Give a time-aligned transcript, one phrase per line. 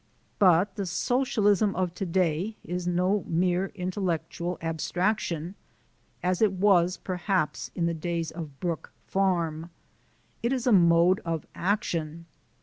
[0.39, 5.53] But the Socialism of to day is no mere abstraction
[6.23, 9.69] as it was, perhaps, in the days of Brook Farm.
[10.41, 12.25] It is a mode of action.